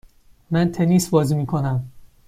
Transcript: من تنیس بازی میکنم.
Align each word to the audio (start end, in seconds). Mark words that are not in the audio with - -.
من 0.51 0.71
تنیس 0.71 1.09
بازی 1.09 1.35
میکنم. 1.35 1.91